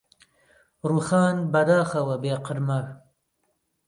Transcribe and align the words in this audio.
ڕووخان 0.87 1.35
بەداخەوە 1.53 2.15
بێ 2.23 2.33
قرمە 2.45 2.81